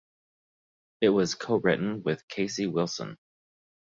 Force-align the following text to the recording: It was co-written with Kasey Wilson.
It 1.01 1.09
was 1.09 1.35
co-written 1.35 2.01
with 2.01 2.27
Kasey 2.27 2.65
Wilson. 2.65 3.19